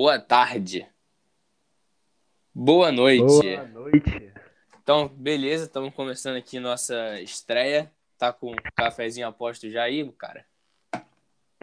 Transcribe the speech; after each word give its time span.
boa 0.00 0.18
tarde, 0.18 0.86
boa 2.54 2.90
noite. 2.90 3.22
Boa 3.22 3.66
noite. 3.66 4.32
Então, 4.82 5.08
beleza, 5.08 5.64
estamos 5.64 5.92
começando 5.92 6.36
aqui 6.36 6.58
nossa 6.58 7.20
estreia. 7.20 7.92
Tá 8.16 8.32
com 8.32 8.52
um 8.52 8.56
cafezinho 8.74 9.28
aposto 9.28 9.68
já 9.68 9.82
aí, 9.82 10.10
cara? 10.12 10.46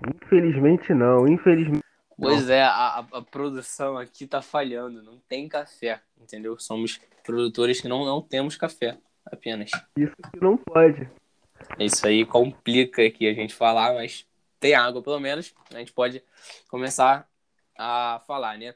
Infelizmente 0.08 0.94
não, 0.94 1.28
infelizmente. 1.28 1.84
Pois 2.16 2.48
é, 2.48 2.62
a, 2.62 3.08
a 3.12 3.22
produção 3.24 3.98
aqui 3.98 4.28
tá 4.28 4.40
falhando, 4.40 5.02
não 5.02 5.18
tem 5.28 5.50
café, 5.50 6.00
entendeu? 6.22 6.60
Somos 6.60 7.02
produtores 7.24 7.82
que 7.82 7.88
não, 7.88 8.06
não 8.06 8.22
temos 8.22 8.56
café, 8.56 9.00
apenas. 9.26 9.72
Isso 9.98 10.16
que 10.32 10.40
não 10.40 10.58
pode. 10.58 11.10
Isso 11.80 12.06
aí 12.06 12.24
complica 12.24 13.04
aqui 13.04 13.28
a 13.28 13.34
gente 13.34 13.56
falar, 13.56 13.96
mas 13.96 14.28
tem 14.60 14.76
água 14.76 15.02
pelo 15.02 15.20
menos, 15.20 15.56
a 15.74 15.80
gente 15.80 15.92
pode 15.92 16.24
começar 16.70 17.28
a 17.78 18.22
falar, 18.26 18.58
né? 18.58 18.74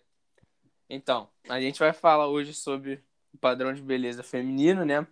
Então, 0.90 1.30
a 1.50 1.60
gente 1.60 1.80
vai 1.80 1.94
falar 1.94 2.28
hoje 2.28 2.54
sobre 2.54 3.04
o 3.34 3.38
padrão 3.38 3.74
de 3.74 3.82
beleza 3.82 4.24
feminino, 4.24 4.86
né? 4.86 5.08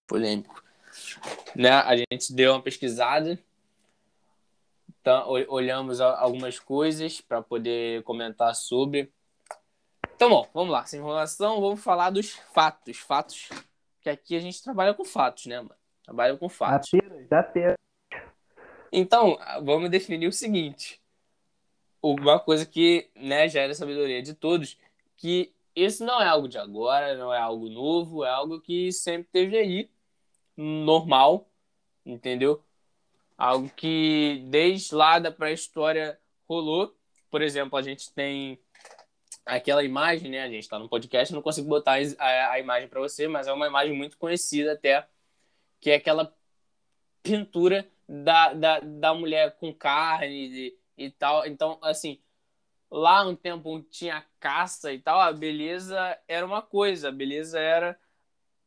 Polêmico. 0.07 0.63
Né? 1.57 1.71
A 1.71 1.97
gente 1.97 2.33
deu 2.35 2.52
uma 2.52 2.63
pesquisada, 2.63 3.38
então, 5.01 5.29
ol- 5.29 5.47
olhamos 5.49 6.01
algumas 6.01 6.60
coisas 6.60 7.21
para 7.21 7.43
poder 7.43 8.02
comentar 8.05 8.55
sobre. 8.55 9.13
Então, 10.15 10.29
bom, 10.29 10.48
vamos 10.55 10.73
lá, 10.73 10.84
sem 10.84 11.01
enrolação, 11.01 11.61
vamos 11.61 11.83
falar 11.83 12.10
dos 12.10 12.30
fatos. 12.30 12.99
Fatos, 12.99 13.49
que 14.01 14.09
aqui 14.09 14.37
a 14.37 14.41
gente 14.41 14.63
trabalha 14.63 14.95
com 14.95 15.04
fatos, 15.04 15.46
né, 15.46 15.57
mano? 15.57 15.74
Trabalha 16.04 16.37
com 16.37 16.49
fatos. 16.49 16.91
Apenas, 16.95 17.32
apenas. 17.32 17.77
Então, 18.93 19.38
vamos 19.65 19.91
definir 19.91 20.27
o 20.27 20.32
seguinte. 20.32 21.01
Uma 22.02 22.38
coisa 22.38 22.66
que 22.66 23.09
né, 23.15 23.49
já 23.49 23.66
da 23.66 23.74
sabedoria 23.74 24.23
de 24.23 24.35
todos, 24.35 24.77
que 25.16 25.52
isso 25.74 26.04
não 26.04 26.21
é 26.21 26.26
algo 26.26 26.49
de 26.49 26.59
agora, 26.59 27.16
não 27.16 27.32
é 27.32 27.38
algo 27.38 27.69
novo, 27.69 28.24
é 28.24 28.29
algo 28.29 28.60
que 28.60 28.93
sempre 28.93 29.29
teve 29.32 29.57
aí, 29.57 29.91
normal, 30.57 31.49
entendeu? 32.04 32.63
Algo 33.38 33.71
que 33.74 34.45
desde 34.49 34.95
lá 34.95 35.19
da 35.19 35.32
pré-história 35.32 36.19
rolou. 36.49 36.95
Por 37.30 37.41
exemplo, 37.41 37.79
a 37.79 37.82
gente 37.82 38.13
tem 38.13 38.59
aquela 39.45 39.82
imagem, 39.85 40.30
né? 40.30 40.43
A 40.43 40.48
gente 40.48 40.68
tá 40.68 40.79
no 40.79 40.88
podcast, 40.88 41.32
não 41.35 41.43
consigo 41.43 41.68
botar 41.68 41.96
a, 42.18 42.51
a 42.52 42.60
imagem 42.60 42.88
para 42.88 43.01
você, 43.01 43.29
mas 43.29 43.46
é 43.46 43.52
uma 43.52 43.66
imagem 43.66 43.95
muito 43.96 44.18
conhecida 44.18 44.73
até, 44.73 45.07
que 45.80 45.90
é 45.90 45.96
aquela 45.96 46.35
pintura 47.23 47.88
da, 48.09 48.52
da, 48.52 48.80
da 48.80 49.15
mulher 49.15 49.57
com 49.57 49.73
carne 49.74 50.76
e, 50.96 51.07
e 51.07 51.10
tal. 51.10 51.46
Então, 51.46 51.79
assim, 51.82 52.20
lá 52.90 53.26
um 53.26 53.35
tempo 53.35 53.80
tinha 53.90 54.24
caça 54.38 54.93
e 54.93 54.98
tal, 54.98 55.20
a 55.20 55.32
beleza 55.32 56.18
era 56.29 56.45
uma 56.45 56.63
coisa, 56.63 57.09
a 57.09 57.13
beleza 57.13 57.59
era 57.59 57.98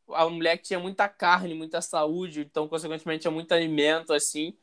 a 0.10 0.30
mulher 0.30 0.58
que 0.58 0.64
tinha 0.64 0.80
muita 0.80 1.08
carne, 1.08 1.54
muita 1.54 1.82
saúde, 1.82 2.42
então, 2.42 2.68
consequentemente, 2.68 3.22
tinha 3.22 3.32
muito 3.32 3.52
alimento, 3.54 4.14
assim. 4.14 4.56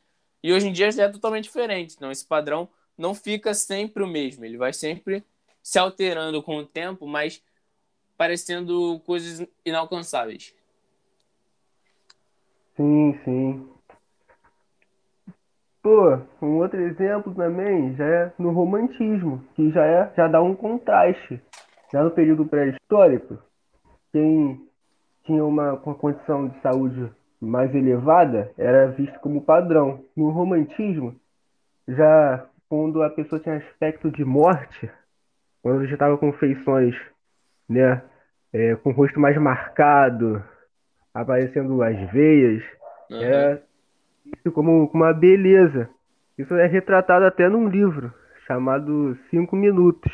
E 0.43 0.53
hoje 0.53 0.69
em 0.69 0.73
dia 0.73 0.91
já 0.91 1.05
é 1.05 1.09
totalmente 1.09 1.45
diferente. 1.45 1.95
Então, 1.97 2.11
esse 2.11 2.27
padrão 2.27 2.69
não 2.97 3.15
fica 3.15 3.55
sempre 3.55 4.03
o 4.03 4.07
mesmo, 4.07 4.45
ele 4.45 4.57
vai 4.57 4.73
sempre 4.73 5.25
se 5.63 5.79
alterando 5.79 6.43
com 6.43 6.57
o 6.57 6.67
tempo, 6.67 7.07
mas 7.07 7.43
parecendo 8.17 9.01
coisas 9.01 9.47
inalcançáveis. 9.65 10.55
Sim, 12.77 13.19
sim. 13.25 13.69
Pô, 15.83 16.17
um 16.41 16.59
outro 16.59 16.81
exemplo 16.81 17.35
também 17.35 17.95
já 17.97 18.05
é 18.05 18.33
no 18.39 18.51
romantismo, 18.51 19.45
que 19.57 19.71
já 19.71 19.85
é, 19.85 20.13
já 20.17 20.29
dá 20.29 20.41
um 20.41 20.55
contraste. 20.55 21.41
Já 21.93 22.03
no 22.03 22.11
período 22.11 22.47
pré-histórico, 22.47 23.39
quem 24.13 24.67
tinha 25.25 25.45
uma, 25.45 25.73
uma 25.75 25.95
condição 25.95 26.49
de 26.49 26.61
saúde 26.61 27.13
mais 27.41 27.75
elevada 27.75 28.53
era 28.57 28.87
visto 28.93 29.19
como 29.19 29.43
padrão. 29.43 30.05
No 30.17 30.31
romantismo, 30.31 31.17
já 31.87 32.47
quando 32.69 33.03
a 33.03 33.11
pessoa 33.11 33.41
tinha 33.41 33.57
aspecto 33.57 34.11
de 34.11 34.25
morte, 34.25 34.89
quando 35.63 35.87
já 35.87 35.95
estava 35.95 36.19
com 36.19 36.33
feições, 36.33 36.97
né, 37.69 38.03
é, 38.53 38.75
com 38.77 38.91
o 38.91 38.93
rosto 38.93 39.19
mais 39.21 39.37
marcado, 39.39 40.43
aparecendo 41.15 41.83
as 41.83 41.99
veias, 42.11 42.63
Uhum. 43.11 43.59
visto 44.25 44.51
como 44.53 44.89
como 44.89 45.05
uma 45.05 45.13
beleza. 45.13 45.89
Isso 46.39 46.55
é 46.55 46.67
retratado 46.67 47.27
até 47.27 47.49
num 47.49 47.69
livro 47.69 48.13
chamado 48.47 49.17
Cinco 49.31 49.55
Minutos, 49.55 50.11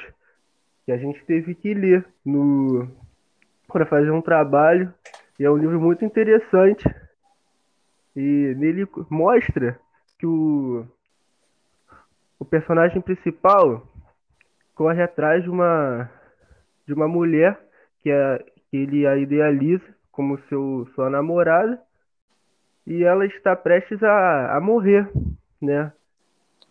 que 0.84 0.92
a 0.92 0.98
gente 0.98 1.24
teve 1.24 1.54
que 1.54 1.72
ler 1.74 2.04
no 2.24 2.88
para 3.68 3.86
fazer 3.86 4.10
um 4.10 4.20
trabalho. 4.22 4.92
E 5.38 5.44
é 5.44 5.50
um 5.50 5.56
livro 5.56 5.80
muito 5.80 6.04
interessante. 6.04 6.84
E 8.16 8.54
nele 8.56 8.88
mostra 9.08 9.78
que 10.18 10.26
o, 10.26 10.84
o 12.38 12.44
personagem 12.44 13.00
principal 13.00 13.86
corre 14.78 15.02
atrás 15.02 15.42
de 15.42 15.50
uma 15.50 16.08
de 16.86 16.94
uma 16.94 17.08
mulher 17.08 17.58
que, 18.00 18.08
é, 18.10 18.38
que 18.70 18.76
ele 18.76 19.06
a 19.08 19.16
idealiza 19.16 19.84
como 20.12 20.38
seu 20.48 20.88
sua 20.94 21.10
namorada 21.10 21.82
e 22.86 23.02
ela 23.02 23.26
está 23.26 23.56
prestes 23.56 24.00
a, 24.04 24.56
a 24.56 24.60
morrer, 24.60 25.10
né? 25.60 25.92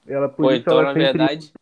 Ela 0.08 0.30
por 0.30 0.46
Ou 0.46 0.54
isso 0.54 0.62
então, 0.62 0.80
ela 0.80 0.84
na 0.86 0.94
sempre- 0.94 1.04
verdade, 1.18 1.54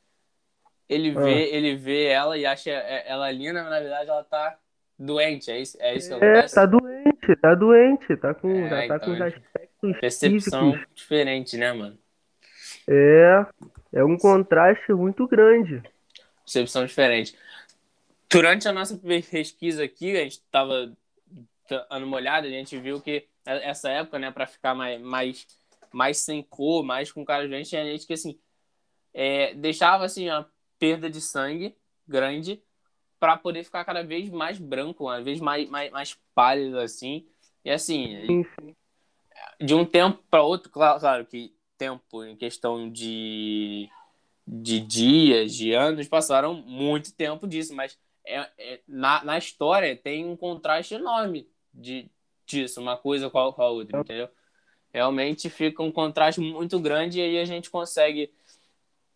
ele 0.88 1.10
Ah. 1.18 1.20
vê, 1.20 1.50
ele 1.50 1.76
vê 1.76 2.06
ela 2.06 2.38
e 2.38 2.46
acha 2.46 2.70
ela 2.70 3.30
linda, 3.32 3.64
mas 3.64 3.72
na 3.72 3.80
verdade 3.80 4.10
ela 4.10 4.24
tá 4.24 4.56
doente. 5.00 5.50
É 5.50 5.60
isso, 5.60 5.78
é 5.82 5.96
isso 5.96 6.08
que 6.10 6.14
É, 6.14 6.34
acontece? 6.38 6.56
tá 6.56 6.66
doente, 6.68 7.36
tá 7.42 7.56
doente, 7.56 8.18
tá 8.18 8.34
com, 8.36 8.50
É, 8.68 8.70
já 8.70 8.88
tá 8.88 9.00
com 9.00 9.12
os 9.12 9.22
então, 9.22 9.28
aspectos 9.28 9.98
Percepção 10.00 10.72
físicos. 10.72 10.94
diferente, 10.94 11.58
né, 11.58 11.74
mano? 11.74 11.98
É, 12.88 13.46
é 13.94 14.04
um 14.06 14.16
contraste 14.16 14.94
muito 14.94 15.28
grande. 15.28 15.82
Percepção 16.46 16.86
diferente. 16.86 17.36
Durante 18.30 18.68
a 18.68 18.72
nossa 18.72 18.98
pesquisa 18.98 19.84
aqui, 19.84 20.16
a 20.16 20.24
gente 20.24 20.42
tava 20.52 20.96
dando 21.68 22.06
uma 22.06 22.18
olhada, 22.18 22.48
a 22.48 22.52
gente 22.52 22.78
viu 22.78 23.02
que 23.02 23.28
essa 23.46 23.90
época, 23.90 24.20
né, 24.20 24.32
para 24.32 24.46
ficar 24.46 24.76
mais, 24.76 25.02
mais, 25.02 25.48
mais 25.92 26.18
sem 26.18 26.42
cor, 26.44 26.84
mais 26.84 27.12
com 27.12 27.26
cara 27.26 27.48
de 27.48 27.56
gente, 27.56 27.70
tinha 27.70 27.86
gente 27.86 28.06
que, 28.06 28.14
assim, 28.14 28.40
é, 29.14 29.54
deixava, 29.54 30.06
assim, 30.06 30.30
a 30.30 30.46
perda 30.78 31.10
de 31.10 31.22
sangue 31.22 31.76
grande 32.08 32.62
para 33.20 33.38
poder 33.38 33.64
ficar 33.64 33.86
cada 33.86 34.04
vez 34.04 34.30
mais 34.30 34.58
branco, 34.60 35.08
cada 35.08 35.24
vez 35.24 35.40
mais, 35.40 35.70
mais, 35.70 35.92
mais 35.92 36.18
pálido, 36.34 36.80
assim. 36.80 37.28
E, 37.64 37.72
assim, 37.72 38.26
Sim, 38.26 38.46
sim. 38.60 38.76
de 39.60 39.74
um 39.74 39.86
tempo 39.86 40.24
para 40.30 40.44
outro, 40.44 40.70
claro, 40.70 41.00
claro 41.00 41.26
que 41.26 41.56
tempo 41.78 42.24
em 42.24 42.36
questão 42.36 42.90
de, 42.90 43.90
de 44.48 44.80
dias, 44.80 45.54
de 45.56 45.74
anos, 45.74 46.08
passaram 46.08 46.54
muito 46.54 47.14
tempo 47.14 47.48
disso, 47.48 47.74
mas 47.76 47.98
é, 48.26 48.50
é- 48.58 48.82
na, 48.88 49.24
na 49.24 49.38
história 49.38 49.96
tem 49.96 50.26
um 50.26 50.36
contraste 50.36 50.94
enorme 50.96 51.48
de, 51.74 52.10
disso, 52.46 52.80
uma 52.82 52.96
coisa 52.98 53.30
com 53.30 53.40
a, 53.40 53.54
com 53.54 53.62
a 53.62 53.70
outra, 53.70 54.00
entendeu? 54.00 54.30
Realmente 54.94 55.50
fica 55.50 55.84
um 55.84 55.92
contraste 55.92 56.40
muito 56.40 56.80
grande 56.80 57.20
e 57.20 57.24
aí 57.24 57.40
a 57.40 57.46
gente 57.46 57.70
consegue 57.70 58.32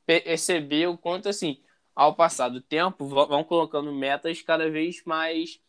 pe- 0.05 0.21
perceber 0.21 0.87
o 0.87 0.97
quanto, 0.97 1.29
assim, 1.29 1.59
ao 1.95 2.15
passar 2.15 2.49
do 2.49 2.61
tempo, 2.61 3.05
vão 3.05 3.43
colocando 3.43 3.91
metas 3.93 4.41
cada 4.41 4.69
vez 4.69 5.01
mais 5.05 5.59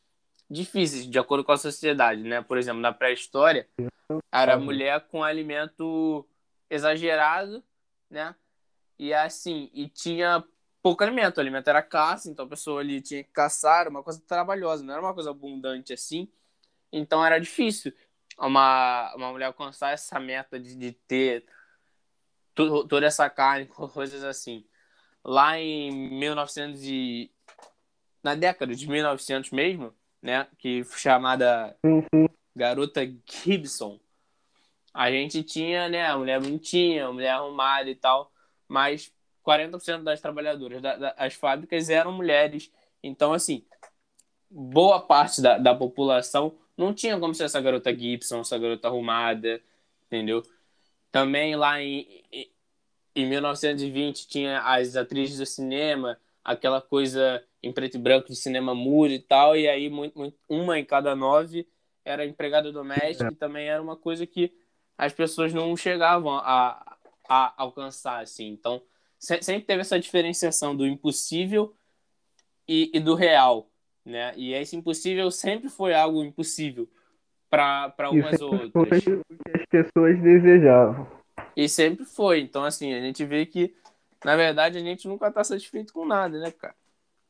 difíceis, 0.50 1.06
de 1.08 1.18
acordo 1.18 1.44
com 1.44 1.52
a 1.52 1.56
sociedade, 1.58 2.22
né? 2.22 2.42
Por 2.42 2.58
exemplo, 2.58 2.80
na 2.80 2.92
pré-história, 2.92 3.68
era 4.32 4.56
Uhum. 4.56 4.64
mulher 4.64 5.00
com 5.08 5.22
alimento 5.22 6.26
exagerado, 6.68 7.62
né? 8.10 8.34
E 9.00 9.14
assim, 9.14 9.70
e 9.72 9.88
tinha 9.88 10.44
pouco 10.82 11.02
alimento. 11.02 11.38
O 11.38 11.40
alimento 11.40 11.68
era 11.68 11.82
caça, 11.82 12.30
então 12.30 12.44
a 12.44 12.48
pessoa 12.48 12.82
ali 12.82 13.00
tinha 13.00 13.24
que 13.24 13.30
caçar, 13.30 13.80
era 13.80 13.88
uma 13.88 14.02
coisa 14.02 14.22
trabalhosa, 14.26 14.84
não 14.84 14.92
era 14.92 15.02
uma 15.02 15.14
coisa 15.14 15.30
abundante 15.30 15.94
assim. 15.94 16.28
Então 16.92 17.24
era 17.24 17.38
difícil 17.40 17.94
uma, 18.38 19.10
uma 19.16 19.32
mulher 19.32 19.46
alcançar 19.46 19.94
essa 19.94 20.20
meta 20.20 20.60
de, 20.60 20.76
de 20.76 20.92
ter 20.92 21.46
tu- 22.54 22.86
toda 22.86 23.06
essa 23.06 23.30
carne, 23.30 23.64
coisas 23.94 24.22
assim. 24.22 24.66
Lá 25.24 25.58
em 25.58 25.90
1900 25.90 26.82
e... 26.84 27.32
na 28.22 28.34
década 28.34 28.74
de 28.74 28.86
1900 28.86 29.50
mesmo, 29.50 29.94
né, 30.20 30.46
que 30.58 30.84
foi 30.84 30.98
chamada 30.98 31.74
sim. 31.86 32.28
Garota 32.54 33.00
Gibson. 33.26 33.98
A 34.92 35.10
gente 35.10 35.42
tinha, 35.42 35.88
né, 35.88 36.06
a 36.06 36.18
mulher 36.18 36.38
bonitinha, 36.38 37.06
a 37.06 37.12
mulher 37.14 37.30
arrumada 37.30 37.88
e 37.88 37.94
tal, 37.94 38.30
mas 38.70 39.12
40% 39.42 40.04
das 40.04 40.20
trabalhadoras 40.20 40.80
da- 40.80 40.96
da- 40.96 41.12
das 41.12 41.34
fábricas 41.34 41.90
eram 41.90 42.12
mulheres. 42.12 42.70
Então, 43.02 43.32
assim, 43.32 43.64
boa 44.48 45.00
parte 45.00 45.42
da, 45.42 45.58
da 45.58 45.74
população 45.74 46.54
não 46.76 46.94
tinha 46.94 47.18
como 47.18 47.34
ser 47.34 47.44
essa 47.44 47.60
garota 47.60 47.92
Gibson, 47.92 48.40
essa 48.40 48.56
garota 48.56 48.86
arrumada, 48.86 49.60
entendeu? 50.06 50.42
Também 51.10 51.56
lá 51.56 51.82
em, 51.82 52.22
em 53.14 53.26
1920 53.28 54.28
tinha 54.28 54.60
as 54.60 54.94
atrizes 54.94 55.38
do 55.38 55.46
cinema, 55.46 56.16
aquela 56.44 56.80
coisa 56.80 57.44
em 57.60 57.72
preto 57.72 57.96
e 57.96 58.00
branco 58.00 58.28
de 58.28 58.36
cinema 58.36 58.72
mudo 58.72 59.12
e 59.12 59.18
tal, 59.18 59.56
e 59.56 59.68
aí 59.68 59.90
muito, 59.90 60.16
muito, 60.16 60.38
uma 60.48 60.78
em 60.78 60.84
cada 60.84 61.16
nove 61.16 61.66
era 62.04 62.24
empregada 62.24 62.70
doméstica 62.70 63.28
é. 63.28 63.32
e 63.32 63.36
também 63.36 63.68
era 63.68 63.82
uma 63.82 63.96
coisa 63.96 64.24
que 64.26 64.52
as 64.96 65.12
pessoas 65.12 65.52
não 65.52 65.76
chegavam 65.76 66.36
a, 66.36 66.96
a 67.30 67.54
alcançar, 67.56 68.20
assim. 68.20 68.48
Então, 68.48 68.82
sempre 69.16 69.60
teve 69.60 69.82
essa 69.82 70.00
diferenciação 70.00 70.74
do 70.74 70.84
impossível 70.84 71.72
e, 72.66 72.90
e 72.92 72.98
do 72.98 73.14
real, 73.14 73.70
né? 74.04 74.32
E 74.36 74.52
esse 74.52 74.74
impossível 74.74 75.30
sempre 75.30 75.68
foi 75.68 75.94
algo 75.94 76.24
impossível 76.24 76.88
para 77.48 77.94
algumas 77.98 78.40
outras. 78.40 78.72
Foi 78.72 78.82
o 78.82 79.24
que 79.24 79.60
as 79.60 79.66
pessoas 79.66 80.20
desejavam. 80.20 81.06
E 81.56 81.68
sempre 81.68 82.04
foi. 82.04 82.40
Então, 82.40 82.64
assim, 82.64 82.92
a 82.92 83.00
gente 83.00 83.24
vê 83.24 83.46
que, 83.46 83.76
na 84.24 84.34
verdade, 84.34 84.78
a 84.78 84.80
gente 84.80 85.06
nunca 85.06 85.30
tá 85.30 85.44
satisfeito 85.44 85.92
com 85.92 86.04
nada, 86.04 86.36
né, 86.36 86.50
cara? 86.50 86.74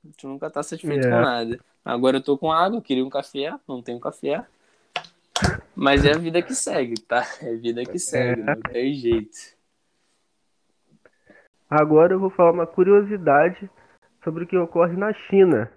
A 0.03 0.07
gente 0.07 0.27
nunca 0.27 0.49
tá 0.49 0.63
satisfeito 0.63 1.07
é. 1.07 1.11
com 1.11 1.21
nada. 1.21 1.61
Agora 1.85 2.17
eu 2.17 2.23
tô 2.23 2.39
com 2.39 2.51
água, 2.51 2.81
queria 2.81 3.05
um 3.05 3.11
café, 3.11 3.55
não 3.69 3.83
tenho 3.83 4.01
café. 4.01 4.47
Mas 5.75 6.07
é 6.07 6.13
a 6.13 6.19
vida 6.19 6.41
que 6.41 6.55
segue, 6.55 6.99
tá? 7.01 7.27
É 7.43 7.53
a 7.53 7.57
vida 7.57 7.85
que 7.85 7.99
segue, 7.99 8.41
é. 8.41 8.45
não 8.45 8.61
tem 8.63 8.95
jeito. 8.95 9.60
Agora 11.71 12.13
eu 12.13 12.19
vou 12.19 12.31
falar 12.31 12.51
uma 12.51 12.67
curiosidade 12.67 13.71
sobre 14.25 14.43
o 14.43 14.47
que 14.47 14.59
ocorre 14.59 14.97
na 14.97 15.13
China. 15.13 15.71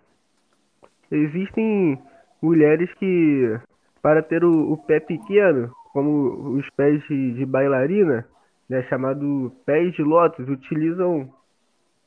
Existem 1.12 2.02
mulheres 2.42 2.92
que, 2.96 3.60
para 4.02 4.24
ter 4.24 4.44
o, 4.44 4.72
o 4.72 4.78
pé 4.78 5.00
pequeno, 5.00 5.72
como 5.92 6.58
os 6.58 6.68
pés 6.72 7.04
de, 7.04 7.34
de 7.34 7.46
bailarina, 7.46 8.26
né, 8.68 8.82
chamado 8.90 9.54
pés 9.68 9.94
de 9.94 10.02
lótus, 10.02 10.50
utilizam 10.50 11.32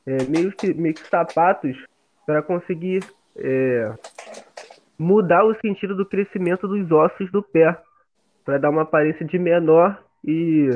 é, 0.05 0.17
meio, 0.25 0.51
que, 0.51 0.75
meio 0.75 0.95
que 0.95 1.07
sapatos 1.07 1.77
para 2.27 2.43
conseguir 2.43 3.05
é, 3.37 3.95
mudar 4.99 5.45
o 5.45 5.55
sentido 5.61 5.95
do 5.95 6.05
crescimento 6.05 6.67
dos 6.67 6.91
ossos 6.91 7.31
do 7.31 7.41
pé, 7.41 7.81
para 8.45 8.59
dar 8.59 8.71
uma 8.71 8.83
aparência 8.83 9.25
de 9.25 9.39
menor 9.39 10.03
e, 10.25 10.71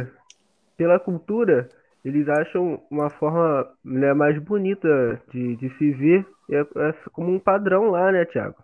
pela 0.76 1.00
cultura, 1.00 1.68
eles 2.05 2.29
acham 2.29 2.82
uma 2.91 3.11
forma 3.11 3.70
né, 3.85 4.14
mais 4.14 4.38
bonita 4.43 5.23
de, 5.32 5.56
de 5.56 5.69
se 5.76 5.93
ver, 5.93 6.26
é, 6.50 6.61
é 6.61 6.93
como 7.12 7.32
um 7.32 7.38
padrão 7.38 7.91
lá, 7.91 8.11
né, 8.11 8.25
Thiago? 8.25 8.62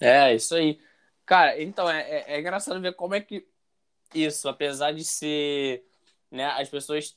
É, 0.00 0.34
isso 0.34 0.54
aí. 0.54 0.78
Cara, 1.26 1.60
então 1.62 1.88
é, 1.88 2.00
é, 2.00 2.24
é, 2.34 2.40
engraçado 2.40 2.80
ver 2.80 2.94
como 2.94 3.14
é 3.14 3.20
que 3.20 3.46
isso, 4.14 4.48
apesar 4.48 4.92
de 4.92 5.04
ser, 5.04 5.84
né, 6.30 6.44
as 6.46 6.68
pessoas 6.68 7.16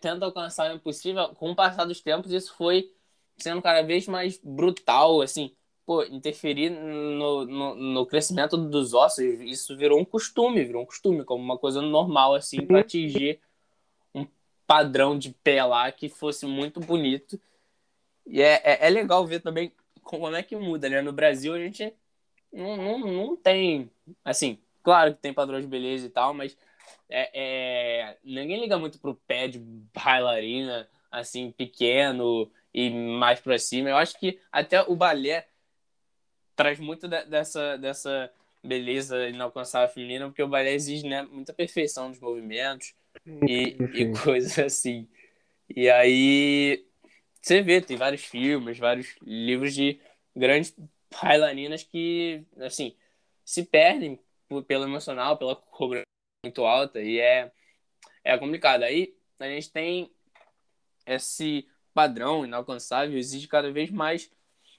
tentam 0.00 0.28
alcançar 0.28 0.70
o 0.70 0.76
impossível, 0.76 1.28
com 1.34 1.50
o 1.50 1.56
passar 1.56 1.84
dos 1.84 2.00
tempos 2.00 2.32
isso 2.32 2.54
foi 2.54 2.90
sendo 3.36 3.60
cada 3.60 3.82
vez 3.82 4.06
mais 4.06 4.38
brutal, 4.42 5.20
assim, 5.20 5.54
pô, 5.84 6.04
interferir 6.04 6.70
no, 6.70 7.44
no, 7.44 7.74
no 7.74 8.06
crescimento 8.06 8.56
dos 8.56 8.94
ossos, 8.94 9.24
isso 9.40 9.76
virou 9.76 9.98
um 9.98 10.04
costume, 10.04 10.64
virou 10.64 10.82
um 10.82 10.86
costume, 10.86 11.24
como 11.24 11.42
uma 11.42 11.58
coisa 11.58 11.82
normal, 11.82 12.34
assim, 12.34 12.64
para 12.64 12.80
atingir 12.80 13.40
padrão 14.72 15.18
de 15.18 15.34
pé 15.44 15.62
lá 15.62 15.92
que 15.92 16.08
fosse 16.08 16.46
muito 16.46 16.80
bonito. 16.80 17.38
E 18.26 18.40
é, 18.40 18.54
é, 18.64 18.86
é, 18.86 18.88
legal 18.88 19.26
ver 19.26 19.40
também 19.40 19.70
como 20.02 20.34
é 20.34 20.42
que 20.42 20.56
muda, 20.56 20.88
né? 20.88 21.02
No 21.02 21.12
Brasil 21.12 21.52
a 21.52 21.58
gente 21.58 21.92
não, 22.50 22.78
não, 22.78 22.98
não 22.98 23.36
tem. 23.36 23.90
Assim, 24.24 24.58
claro 24.82 25.14
que 25.14 25.20
tem 25.20 25.34
padrão 25.34 25.60
de 25.60 25.66
beleza 25.66 26.06
e 26.06 26.08
tal, 26.08 26.32
mas 26.32 26.56
é, 27.10 27.30
é, 27.34 28.18
ninguém 28.24 28.60
liga 28.60 28.78
muito 28.78 28.98
pro 28.98 29.14
pé 29.14 29.46
de 29.46 29.58
bailarina, 29.58 30.88
assim, 31.10 31.50
pequeno 31.50 32.50
e 32.72 32.88
mais 32.88 33.40
pra 33.40 33.58
cima. 33.58 33.90
Eu 33.90 33.98
acho 33.98 34.18
que 34.18 34.40
até 34.50 34.80
o 34.80 34.96
balé 34.96 35.48
traz 36.56 36.80
muito 36.80 37.06
de, 37.06 37.26
dessa, 37.26 37.76
dessa 37.76 38.32
beleza 38.64 39.28
inalcançável 39.28 39.92
feminina, 39.92 40.28
porque 40.28 40.42
o 40.42 40.48
balé 40.48 40.72
exige 40.72 41.06
né, 41.06 41.20
muita 41.20 41.52
perfeição 41.52 42.10
dos 42.10 42.20
movimentos 42.20 42.94
e, 43.26 43.76
e 43.94 44.12
coisas 44.24 44.58
assim. 44.58 45.08
E 45.74 45.88
aí 45.88 46.84
você 47.40 47.62
vê, 47.62 47.80
tem 47.80 47.96
vários 47.96 48.24
filmes, 48.24 48.78
vários 48.78 49.16
livros 49.22 49.74
de 49.74 50.00
grandes 50.34 50.74
bailarinas 51.22 51.82
que, 51.82 52.44
assim, 52.58 52.94
se 53.44 53.64
perdem 53.64 54.18
pelo 54.66 54.84
emocional, 54.84 55.36
pela 55.36 55.56
cobrança 55.56 56.04
muito 56.44 56.64
alta 56.64 57.00
e 57.00 57.18
é, 57.18 57.50
é 58.24 58.38
complicado. 58.38 58.82
Aí 58.82 59.14
a 59.38 59.48
gente 59.48 59.70
tem 59.70 60.10
esse 61.06 61.66
padrão 61.92 62.44
inalcançável, 62.44 63.18
exige 63.18 63.48
cada 63.48 63.70
vez 63.72 63.90
mais 63.90 64.30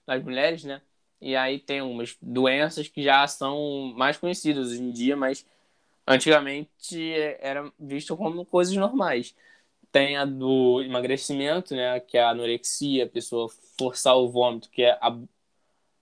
das 0.06 0.24
mulheres, 0.24 0.64
né? 0.64 0.82
E 1.20 1.36
aí 1.36 1.60
tem 1.60 1.82
umas 1.82 2.18
doenças 2.22 2.88
que 2.88 3.02
já 3.02 3.26
são 3.28 3.94
mais 3.96 4.18
conhecidas 4.18 4.72
hoje 4.72 4.82
em 4.82 4.92
dia, 4.92 5.16
mas 5.16 5.46
antigamente 6.08 7.14
era 7.40 7.72
visto 7.80 8.16
como 8.16 8.46
coisas 8.46 8.76
normais. 8.76 9.36
Tem 9.92 10.18
a 10.18 10.26
do 10.26 10.82
emagrecimento, 10.82 11.76
né, 11.76 12.00
que 12.00 12.18
é 12.18 12.24
a 12.24 12.30
anorexia, 12.30 13.06
a 13.06 13.10
pessoa 13.10 13.48
forçar 13.78 14.16
o 14.18 14.28
vômito, 14.28 14.70
que 14.70 14.84
é 14.84 14.92
a, 15.02 15.16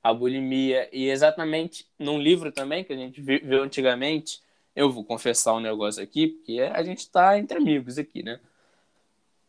a 0.01 0.13
bulimia. 0.13 0.89
E 0.93 1.09
exatamente 1.09 1.87
num 1.99 2.19
livro 2.19 2.51
também, 2.51 2.83
que 2.83 2.93
a 2.93 2.97
gente 2.97 3.21
viu 3.21 3.63
antigamente, 3.63 4.41
eu 4.75 4.89
vou 4.89 5.03
confessar 5.03 5.53
um 5.53 5.59
negócio 5.59 6.01
aqui, 6.01 6.27
porque 6.27 6.61
a 6.61 6.81
gente 6.83 6.99
está 6.99 7.37
entre 7.37 7.57
amigos 7.57 7.97
aqui, 7.97 8.23
né? 8.23 8.39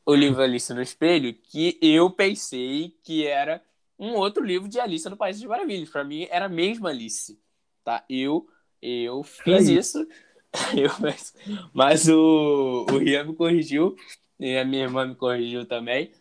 O 0.04 0.14
livro 0.14 0.42
Alice 0.42 0.74
no 0.74 0.82
Espelho, 0.82 1.32
que 1.32 1.78
eu 1.80 2.10
pensei 2.10 2.96
que 3.04 3.24
era 3.24 3.62
um 3.96 4.14
outro 4.14 4.44
livro 4.44 4.68
de 4.68 4.80
Alice 4.80 5.08
no 5.08 5.16
País 5.16 5.38
das 5.38 5.48
Maravilhas. 5.48 5.88
Para 5.88 6.02
mim 6.02 6.26
era 6.28 6.46
a 6.46 6.48
mesma 6.48 6.90
Alice, 6.90 7.38
tá? 7.84 8.04
Eu 8.08 8.48
eu 8.82 9.22
fiz 9.22 9.68
isso 9.68 10.04
Eu, 10.76 10.90
mas, 11.00 11.34
mas 11.72 12.08
o, 12.08 12.86
o 12.90 12.98
Rian 12.98 13.24
me 13.24 13.34
corrigiu 13.34 13.96
e 14.38 14.56
a 14.56 14.64
minha 14.64 14.84
irmã 14.84 15.06
me 15.06 15.14
corrigiu 15.14 15.66
também. 15.66 16.12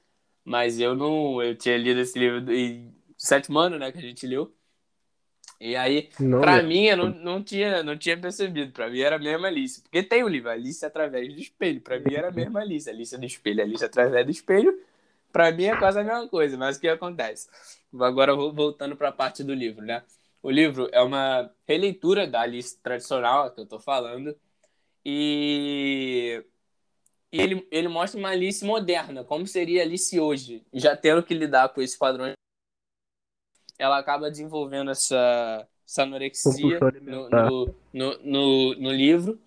Mas 0.44 0.80
eu 0.80 0.96
não. 0.96 1.42
Eu 1.42 1.56
tinha 1.56 1.78
lido 1.78 2.00
esse 2.00 2.18
livro 2.18 2.52
em 2.52 2.94
sétimo 3.18 3.60
ano, 3.60 3.78
né? 3.78 3.92
Que 3.92 4.00
a 4.00 4.02
gente 4.02 4.26
leu. 4.26 4.54
E 5.60 5.76
aí, 5.76 6.10
não, 6.20 6.42
pra 6.42 6.64
mim, 6.64 6.86
eu 6.86 6.98
não, 6.98 7.10
não, 7.10 7.44
tinha, 7.44 7.84
não 7.84 7.96
tinha 7.96 8.18
percebido. 8.18 8.72
Pra 8.72 8.90
mim 8.90 9.00
era 9.00 9.18
a 9.18 9.20
mesma 9.20 9.48
Alice. 9.48 9.82
Porque 9.82 10.02
tem 10.02 10.24
o 10.24 10.28
livro 10.28 10.50
Alice 10.50 10.84
através 10.84 11.32
do 11.32 11.40
espelho. 11.40 11.80
Pra 11.82 12.00
mim 12.00 12.16
era 12.16 12.30
a 12.30 12.32
mesma 12.32 12.62
Alice. 12.62 12.90
Alice 12.90 13.16
do 13.16 13.26
espelho, 13.26 13.62
Alice 13.62 13.86
através 13.86 14.26
do 14.26 14.32
espelho. 14.32 14.76
Pra 15.32 15.52
mim 15.52 15.66
é 15.66 15.78
quase 15.78 16.00
a 16.00 16.04
mesma 16.04 16.28
coisa. 16.28 16.58
Mas 16.58 16.78
o 16.78 16.82
que 16.82 16.88
acontece? 16.88 17.48
Agora 18.00 18.36
voltando 18.36 18.96
pra 18.96 19.12
parte 19.12 19.44
do 19.44 19.54
livro, 19.54 19.86
né? 19.86 20.02
O 20.44 20.50
livro 20.50 20.90
é 20.92 21.02
uma 21.02 21.54
releitura 21.68 22.26
da 22.26 22.42
Alice 22.42 22.80
tradicional 22.82 23.52
que 23.52 23.62
eu 23.62 23.66
tô 23.66 23.80
falando. 23.80 24.36
E, 25.06 26.44
e 27.32 27.40
ele, 27.40 27.68
ele 27.72 27.88
mostra 27.88 28.20
uma 28.20 28.30
Alice 28.30 28.66
moderna, 28.66 29.24
como 29.24 29.46
seria 29.46 29.84
Alice 29.84 30.20
hoje, 30.20 30.66
já 30.74 30.96
tendo 30.96 31.24
que 31.24 31.34
lidar 31.34 31.70
com 31.70 31.82
esse 31.82 31.98
padrão. 31.98 32.34
Ela 33.78 34.00
acaba 34.00 34.30
desenvolvendo 34.32 34.92
essa, 34.92 35.68
essa 35.88 36.04
anorexia 36.04 36.80
no, 37.02 37.30
no, 37.30 37.76
no, 37.94 38.18
no, 38.24 38.76
no 38.76 38.92
livro, 38.92 39.40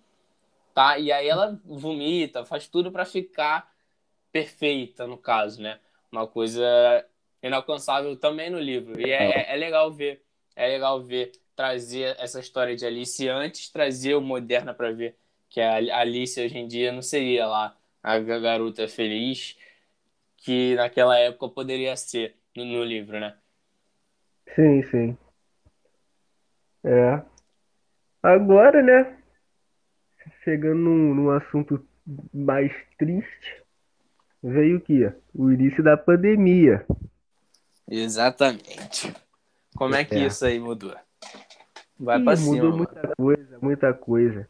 tá? 0.73 0.97
E 0.97 1.11
aí 1.11 1.27
ela 1.27 1.59
vomita, 1.63 2.45
faz 2.45 2.67
tudo 2.67 2.91
para 2.91 3.05
ficar 3.05 3.73
perfeita, 4.31 5.07
no 5.07 5.17
caso, 5.17 5.61
né? 5.61 5.79
Uma 6.11 6.27
coisa 6.27 6.63
inalcançável 7.41 8.17
também 8.17 8.49
no 8.49 8.59
livro. 8.59 8.99
E 8.99 9.11
é, 9.11 9.51
é, 9.51 9.53
é 9.53 9.55
legal 9.55 9.91
ver 9.91 10.24
é 10.55 10.67
legal 10.67 11.03
ver 11.03 11.31
trazer 11.55 12.15
essa 12.19 12.39
história 12.39 12.75
de 12.75 12.85
Alice 12.85 13.27
antes, 13.27 13.69
trazer 13.69 14.15
o 14.15 14.21
Moderna 14.21 14.73
para 14.73 14.91
ver 14.91 15.15
que 15.49 15.61
a 15.61 15.75
Alice 15.99 16.39
hoje 16.39 16.57
em 16.57 16.67
dia 16.67 16.91
não 16.91 17.01
seria 17.01 17.47
lá 17.47 17.77
a 18.03 18.19
garota 18.19 18.87
feliz 18.87 19.57
que 20.37 20.75
naquela 20.75 21.17
época 21.17 21.49
poderia 21.49 21.95
ser 21.95 22.35
no, 22.55 22.63
no 22.63 22.83
livro, 22.83 23.19
né? 23.19 23.35
Sim, 24.53 24.83
sim. 24.83 25.17
É. 26.83 27.21
Agora, 28.21 28.81
né? 28.81 29.17
Chegando 30.43 30.81
num, 30.81 31.15
num 31.15 31.29
assunto 31.31 31.83
mais 32.31 32.71
triste, 32.97 33.63
veio 34.43 34.77
o 34.77 34.81
que? 34.81 35.11
O 35.33 35.51
início 35.51 35.83
da 35.83 35.97
pandemia. 35.97 36.85
Exatamente. 37.89 39.13
Como 39.75 39.95
é 39.95 40.05
que 40.05 40.15
é. 40.15 40.25
isso 40.25 40.45
aí 40.45 40.59
mudou? 40.59 40.95
Vai 41.99 42.19
Ih, 42.19 42.23
pra 42.23 42.35
cima. 42.35 42.55
Mudou 42.55 42.77
muita 42.77 43.15
coisa, 43.15 43.59
muita 43.61 43.93
coisa. 43.93 44.49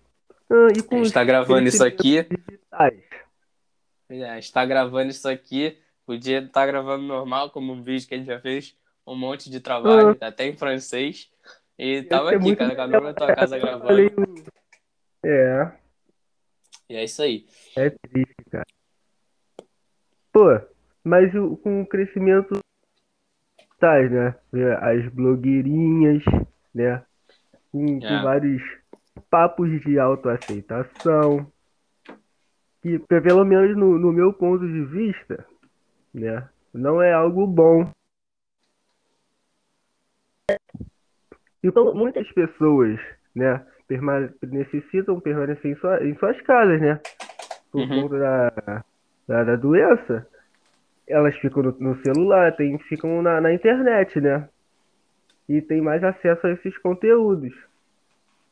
Ah, 0.49 0.67
com 0.87 0.95
a 0.95 0.97
gente 0.99 1.13
tá 1.13 1.23
gravando 1.23 1.67
isso 1.67 1.83
aqui. 1.83 2.23
Digitais. 2.23 3.03
É, 4.09 4.29
a 4.29 4.35
gente 4.35 4.53
tá 4.53 4.65
gravando 4.65 5.09
isso 5.09 5.27
aqui. 5.27 5.77
Podia 6.05 6.39
estar 6.39 6.51
tá 6.51 6.65
gravando 6.65 7.03
normal, 7.03 7.49
como 7.49 7.73
um 7.73 7.81
vídeo 7.81 8.07
que 8.07 8.13
a 8.13 8.17
gente 8.17 8.27
já 8.27 8.39
fez 8.39 8.77
um 9.05 9.15
monte 9.15 9.49
de 9.49 9.59
trabalho, 9.59 10.17
ah. 10.21 10.27
até 10.27 10.45
em 10.45 10.55
francês. 10.55 11.31
E 11.77 12.03
tava 12.03 12.31
aqui, 12.31 12.55
cara, 12.55 12.75
cada 12.75 12.99
um 12.99 13.03
na 13.03 13.13
tua 13.13 13.35
casa 13.35 13.57
gravando. 13.57 14.45
É. 15.23 15.71
E 16.89 16.95
é 16.95 17.03
isso 17.03 17.21
aí. 17.21 17.47
É 17.75 17.89
triste, 17.89 18.35
cara. 18.51 18.65
Pô, 20.31 20.61
mas 21.03 21.33
o, 21.33 21.57
com 21.57 21.81
o 21.81 21.87
crescimento 21.87 22.59
tais, 23.79 24.11
né? 24.11 24.35
As 24.81 25.07
blogueirinhas, 25.13 26.23
né? 26.73 27.03
Com, 27.71 27.99
com 27.99 28.05
É. 28.05 28.21
vários 28.23 28.61
papos 29.29 29.69
de 29.81 29.99
autoaceitação. 29.99 31.51
Que, 32.81 32.99
pe- 32.99 33.21
pelo 33.21 33.43
menos 33.43 33.75
no, 33.75 33.97
no 33.97 34.11
meu 34.11 34.31
ponto 34.33 34.65
de 34.65 34.85
vista, 34.85 35.45
né? 36.13 36.47
Não 36.73 37.01
é 37.01 37.13
algo 37.13 37.47
bom. 37.47 37.89
Então, 41.63 41.93
muitas 41.95 42.31
pessoas, 42.31 42.99
né? 43.35 43.65
perma- 43.87 44.29
necessitam 44.41 45.19
permanecer 45.19 45.71
em, 45.71 45.75
sua- 45.75 46.03
em 46.03 46.15
suas 46.17 46.39
casas, 46.41 46.79
né? 46.81 46.99
Por 47.71 47.81
Uhum. 47.81 48.01
conta 48.03 48.19
da, 48.19 48.83
da, 49.27 49.43
da 49.43 49.55
doença. 49.55 50.27
Elas 51.07 51.35
ficam 51.37 51.63
no, 51.63 51.75
no 51.79 52.01
celular, 52.01 52.55
tem, 52.55 52.77
ficam 52.79 53.21
na, 53.21 53.39
na 53.39 53.53
internet, 53.53 54.19
né? 54.19 54.47
E 55.47 55.61
tem 55.61 55.81
mais 55.81 56.03
acesso 56.03 56.47
a 56.47 56.51
esses 56.51 56.77
conteúdos. 56.79 57.53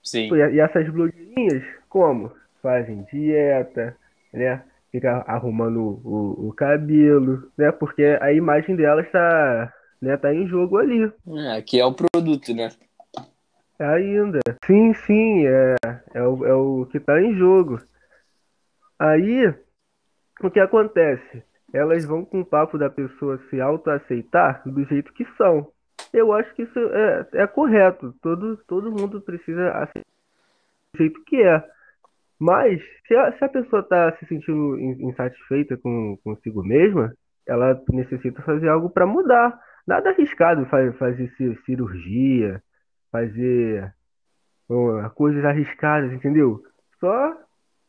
Sim. 0.03 0.29
E, 0.35 0.59
essas 0.59 0.87
blogueirinhas, 0.89 1.63
como? 1.89 2.31
Fazem 2.61 3.05
dieta, 3.11 3.97
né? 4.31 4.61
Fica 4.91 5.23
arrumando 5.25 5.99
o, 6.03 6.49
o, 6.49 6.53
cabelo, 6.53 7.51
né? 7.57 7.71
Porque 7.71 8.17
a 8.21 8.31
imagem 8.31 8.75
delas 8.75 9.09
tá, 9.11 9.73
né, 9.99 10.15
tá 10.17 10.33
em 10.33 10.45
jogo 10.47 10.77
ali. 10.77 11.11
É, 11.27 11.57
aqui 11.57 11.79
é 11.79 11.85
o 11.85 11.93
produto, 11.93 12.53
né? 12.53 12.69
Ainda. 13.79 14.39
Sim, 14.65 14.93
sim, 14.93 15.47
é, 15.47 15.75
é, 16.13 16.21
o, 16.21 16.45
é 16.45 16.53
o 16.53 16.85
que 16.91 16.99
tá 16.99 17.19
em 17.19 17.35
jogo. 17.35 17.81
Aí, 18.99 19.53
o 20.41 20.51
que 20.51 20.59
acontece? 20.59 21.43
Elas 21.73 22.05
vão 22.05 22.23
com 22.23 22.41
o 22.41 22.45
papo 22.45 22.77
da 22.77 22.89
pessoa 22.89 23.39
se 23.49 23.59
autoaceitar 23.59 24.61
do 24.65 24.83
jeito 24.85 25.11
que 25.13 25.25
são. 25.35 25.67
Eu 26.13 26.31
acho 26.31 26.53
que 26.53 26.61
isso 26.61 26.79
é, 26.79 27.27
é 27.33 27.47
correto. 27.47 28.13
Todo, 28.21 28.57
todo 28.67 28.91
mundo 28.91 29.19
precisa 29.19 29.71
aceitar 29.71 30.05
do 30.93 30.97
jeito 30.97 31.23
que 31.25 31.41
é. 31.41 31.63
Mas, 32.39 32.81
se 33.07 33.15
a, 33.15 33.31
se 33.37 33.43
a 33.43 33.49
pessoa 33.49 33.81
está 33.81 34.15
se 34.17 34.25
sentindo 34.27 34.77
in- 34.77 35.09
insatisfeita 35.09 35.77
com 35.77 36.17
consigo 36.23 36.63
mesma, 36.63 37.13
ela 37.47 37.81
necessita 37.89 38.41
fazer 38.43 38.67
algo 38.69 38.89
para 38.89 39.05
mudar. 39.07 39.59
Nada 39.87 40.11
arriscado 40.11 40.65
fa- 40.67 40.93
fazer 40.93 41.29
ci- 41.35 41.57
cirurgia, 41.65 42.61
fazer 43.11 43.93
ó, 44.69 45.09
coisas 45.09 45.43
arriscadas, 45.43 46.11
entendeu? 46.11 46.61
Só 46.99 47.35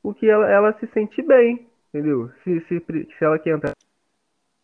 o 0.02 0.14
que 0.14 0.28
ela, 0.28 0.50
ela 0.50 0.72
se 0.78 0.86
sente 0.88 1.20
bem, 1.22 1.66
entendeu? 1.94 2.28
Se, 2.42 2.60
se, 2.62 2.80
se 2.80 3.24
ela 3.24 3.38
quer 3.38 3.54
entrar, 3.54 3.72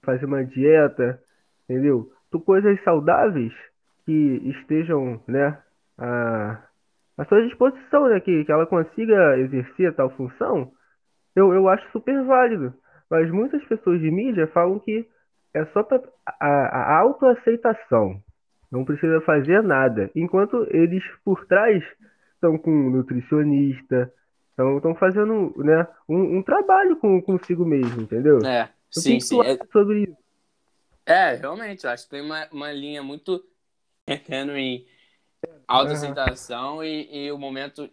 fazer 0.05 0.27
uma 0.27 0.45
dieta, 0.45 1.21
entendeu? 1.65 2.11
Tu 2.31 2.41
coisas 2.41 2.83
saudáveis 2.83 3.53
que 4.05 4.43
estejam, 4.59 5.23
né, 5.29 5.57
a, 5.97 6.61
à 7.17 7.25
sua 7.27 7.47
disposição, 7.47 8.09
né? 8.09 8.19
Que, 8.19 8.45
que 8.45 8.51
ela 8.51 8.67
consiga 8.67 9.39
exercer 9.39 9.95
tal 9.95 10.11
função, 10.11 10.73
eu, 11.37 11.55
eu 11.55 11.69
acho 11.69 11.89
super 11.93 12.25
válido. 12.25 12.75
Mas 13.09 13.31
muitas 13.31 13.65
pessoas 13.65 14.01
de 14.01 14.11
mídia 14.11 14.49
falam 14.49 14.81
que 14.81 15.07
é 15.55 15.65
só 15.67 15.85
para 15.85 16.03
a, 16.27 16.47
a 16.47 16.99
autoaceitação. 16.99 18.21
Não 18.71 18.85
precisa 18.85 19.21
fazer 19.23 19.63
nada. 19.63 20.11
Enquanto 20.15 20.67
eles 20.71 21.05
por 21.25 21.45
trás 21.47 21.83
estão 22.35 22.57
com 22.57 22.71
nutricionista, 22.91 24.13
estão 24.59 24.95
fazendo 24.95 25.53
né, 25.59 25.87
um, 26.09 26.39
um 26.39 26.43
trabalho 26.43 26.97
com, 26.97 27.21
consigo 27.23 27.65
mesmo, 27.65 28.03
entendeu? 28.03 28.39
É, 28.45 28.69
O 28.97 29.03
que 29.03 29.03
sim, 29.03 29.21
sim. 29.21 29.41
É, 29.43 29.59
sobre 29.73 30.05
isso? 30.05 30.17
é, 31.07 31.35
realmente, 31.35 31.85
eu 31.85 31.91
acho 31.91 32.05
que 32.05 32.11
tem 32.11 32.21
uma, 32.23 32.49
uma 32.53 32.73
linha 32.73 33.03
muito 33.03 33.45
tênue 34.27 34.61
em 34.61 34.87
autoaceitação 35.69 36.85
e, 36.85 37.27
e 37.27 37.33
o 37.33 37.39
momento 37.39 37.91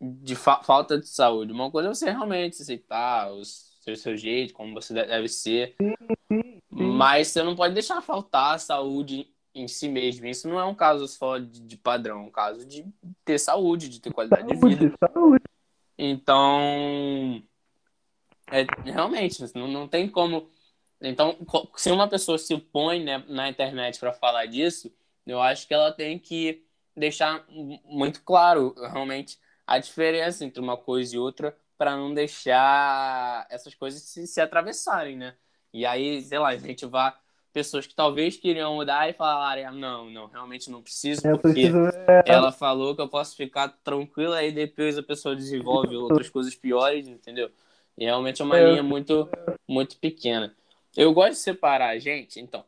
de 0.00 0.36
fa- 0.36 0.62
falta 0.64 0.98
de 1.00 1.08
saúde. 1.08 1.52
Uma 1.52 1.70
coisa 1.70 1.90
é 1.90 1.94
você 1.94 2.10
realmente 2.10 2.62
aceitar, 2.62 3.32
o 3.32 3.44
seu, 3.44 3.96
seu 3.96 4.16
jeito, 4.16 4.54
como 4.54 4.74
você 4.74 4.94
de- 4.94 5.06
deve 5.06 5.28
ser. 5.28 5.76
Mas 6.70 7.28
você 7.28 7.42
não 7.42 7.56
pode 7.56 7.74
deixar 7.74 8.00
faltar 8.02 8.54
a 8.54 8.58
saúde 8.58 9.32
em 9.54 9.66
si 9.68 9.88
mesmo. 9.88 10.26
Isso 10.26 10.48
não 10.48 10.58
é 10.60 10.64
um 10.64 10.74
caso 10.74 11.08
só 11.08 11.38
de, 11.38 11.60
de 11.60 11.76
padrão, 11.76 12.20
é 12.20 12.22
um 12.22 12.30
caso 12.30 12.66
de 12.66 12.84
ter 13.24 13.38
saúde, 13.38 13.88
de 13.88 14.00
ter 14.00 14.12
qualidade 14.12 14.48
de 14.48 14.56
vida. 14.56 14.86
Saúde, 14.86 14.94
saúde. 15.00 15.44
Então, 15.98 17.42
é, 18.50 18.64
realmente, 18.90 19.42
não, 19.54 19.66
não 19.68 19.88
tem 19.88 20.08
como. 20.08 20.48
Então, 21.00 21.36
se 21.76 21.90
uma 21.90 22.08
pessoa 22.08 22.38
se 22.38 22.56
põe 22.58 23.02
né, 23.04 23.18
na 23.28 23.48
internet 23.48 23.98
para 23.98 24.12
falar 24.12 24.46
disso, 24.46 24.92
eu 25.26 25.40
acho 25.42 25.66
que 25.66 25.74
ela 25.74 25.92
tem 25.92 26.18
que 26.18 26.64
deixar 26.96 27.44
mu- 27.50 27.80
muito 27.84 28.22
claro, 28.22 28.74
realmente, 28.78 29.38
a 29.66 29.78
diferença 29.78 30.44
entre 30.44 30.60
uma 30.60 30.76
coisa 30.76 31.14
e 31.16 31.18
outra, 31.18 31.56
para 31.76 31.96
não 31.96 32.14
deixar 32.14 33.46
essas 33.50 33.74
coisas 33.74 34.02
se, 34.02 34.26
se 34.26 34.40
atravessarem, 34.40 35.16
né? 35.16 35.36
E 35.72 35.84
aí, 35.84 36.22
sei 36.22 36.38
lá, 36.38 36.48
a 36.50 36.56
gente 36.56 36.86
vai 36.86 37.12
pessoas 37.56 37.86
que 37.86 37.94
talvez 37.94 38.36
queriam 38.36 38.74
mudar 38.74 39.08
e 39.08 39.14
falarem, 39.14 39.64
ah, 39.64 39.72
não, 39.72 40.10
não, 40.10 40.26
realmente 40.26 40.70
não 40.70 40.82
preciso, 40.82 41.22
porque 41.22 41.70
preciso. 41.70 41.78
ela 42.26 42.52
falou 42.52 42.94
que 42.94 43.00
eu 43.00 43.08
posso 43.08 43.34
ficar 43.34 43.68
tranquila 43.82 44.44
e 44.44 44.52
depois 44.52 44.98
a 44.98 45.02
pessoa 45.02 45.34
desenvolve 45.34 45.96
outras 45.96 46.28
coisas 46.28 46.54
piores, 46.54 47.08
entendeu? 47.08 47.50
E 47.96 48.04
realmente 48.04 48.42
é 48.42 48.44
uma 48.44 48.60
linha 48.60 48.82
muito, 48.82 49.26
muito 49.66 49.96
pequena. 49.96 50.54
Eu 50.94 51.14
gosto 51.14 51.30
de 51.30 51.38
separar 51.38 51.88
a 51.88 51.98
gente, 51.98 52.38
então. 52.38 52.62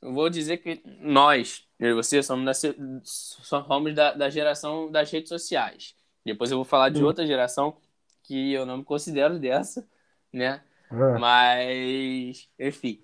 Eu 0.00 0.14
vou 0.14 0.30
dizer 0.30 0.56
que 0.56 0.80
nós, 1.02 1.62
eu 1.78 1.90
e 1.90 1.92
você, 1.92 2.22
somos 2.22 2.46
da, 2.46 2.72
somos 3.04 3.94
da, 3.94 4.14
da 4.14 4.30
geração 4.30 4.90
das 4.90 5.10
redes 5.10 5.28
sociais. 5.28 5.94
Depois 6.24 6.50
eu 6.50 6.56
vou 6.56 6.64
falar 6.64 6.88
de 6.88 7.04
outra 7.04 7.26
geração 7.26 7.76
que 8.22 8.54
eu 8.54 8.64
não 8.64 8.78
me 8.78 8.84
considero 8.84 9.38
dessa, 9.38 9.86
né? 10.32 10.62
Ah, 10.90 11.18
Mas, 11.18 12.48
enfim. 12.58 13.02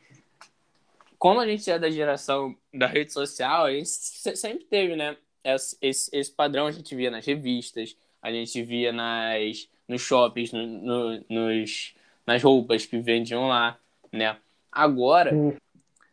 Como 1.18 1.40
a 1.40 1.46
gente 1.46 1.70
é 1.70 1.78
da 1.78 1.90
geração 1.90 2.56
da 2.72 2.86
rede 2.86 3.12
social, 3.12 3.66
a 3.66 3.72
gente 3.72 3.88
se- 3.88 4.36
sempre 4.36 4.64
teve, 4.64 4.96
né? 4.96 5.16
Esse, 5.44 5.76
esse, 5.80 6.10
esse 6.16 6.30
padrão 6.32 6.66
a 6.66 6.72
gente 6.72 6.94
via 6.94 7.10
nas 7.10 7.24
revistas, 7.24 7.96
a 8.20 8.30
gente 8.32 8.62
via 8.62 8.92
nas, 8.92 9.68
nos 9.88 10.02
shoppings, 10.02 10.52
no, 10.52 10.66
no- 10.66 11.24
nos, 11.28 11.94
nas 12.26 12.42
roupas 12.42 12.84
que 12.84 12.98
vendiam 12.98 13.48
lá, 13.48 13.78
né? 14.12 14.36
Agora, 14.70 15.30
sim. 15.30 15.56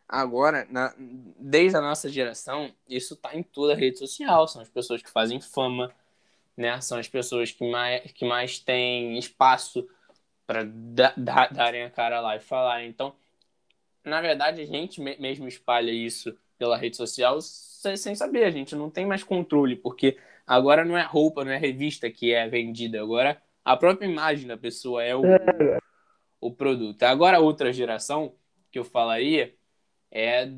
agora 0.08 0.66
na- 0.70 0.94
desde 1.40 1.78
a 1.78 1.82
nossa 1.82 2.08
geração, 2.10 2.72
isso 2.88 3.16
tá 3.16 3.36
em 3.36 3.44
toda 3.44 3.74
a 3.74 3.76
rede 3.76 3.98
social. 4.00 4.48
São 4.48 4.62
as 4.62 4.70
pessoas 4.70 5.02
que 5.02 5.10
fazem 5.10 5.42
fama, 5.42 5.92
né? 6.56 6.80
São 6.82 6.98
as 7.00 7.08
pessoas 7.08 7.52
que 7.52 7.70
mais, 7.70 8.12
que 8.12 8.26
mais 8.26 8.60
têm 8.60 9.18
espaço 9.18 9.88
para 10.46 10.64
darem 11.52 11.84
a 11.84 11.90
cara 11.90 12.22
lá 12.22 12.36
e 12.36 12.40
falar. 12.40 12.84
Então, 12.86 13.16
na 14.04 14.22
verdade, 14.22 14.62
a 14.62 14.66
gente 14.66 15.02
me- 15.02 15.18
mesmo 15.18 15.48
espalha 15.48 15.92
isso 15.92 16.38
pela 16.58 16.78
rede 16.78 16.98
social 16.98 17.40
se- 17.42 17.98
sem 17.98 18.16
saber. 18.16 18.44
A 18.46 18.52
gente 18.52 18.76
não 18.76 18.90
tem 18.90 19.06
mais 19.06 19.24
controle, 19.24 19.76
porque 19.76 20.18
agora 20.46 20.84
não 20.86 20.98
é 20.98 21.04
roupa, 21.04 21.44
não 21.44 21.52
é 21.52 21.58
revista 21.58 22.10
que 22.10 22.34
é 22.34 22.48
vendida. 22.48 23.02
Agora 23.02 23.42
a 23.64 23.78
própria 23.78 24.06
imagem 24.08 24.48
da 24.48 24.58
pessoa 24.58 25.04
é 25.04 25.16
o, 25.16 25.24
o 26.40 26.52
produto. 26.52 27.04
Agora, 27.04 27.40
outra 27.40 27.72
geração 27.72 28.36
que 28.72 28.78
eu 28.80 28.84
falaria 28.84 29.56
é. 30.12 30.50